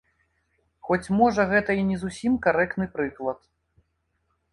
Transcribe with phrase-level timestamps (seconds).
[0.87, 3.39] Хоць можа гэта і не зусім карэктны прыклад.